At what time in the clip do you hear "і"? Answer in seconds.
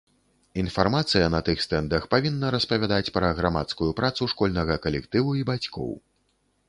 5.43-5.47